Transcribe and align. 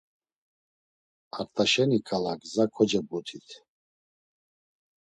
Art̆aşeni 1.39 1.99
ǩale 2.07 2.33
gzas 2.41 2.69
kocebgutit. 2.75 3.47